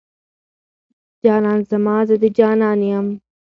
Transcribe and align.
جانان 1.25 1.59
زما، 1.71 1.97
زه 2.07 2.15
د 2.21 2.23
جانان 2.37 2.79
يم 2.91 3.07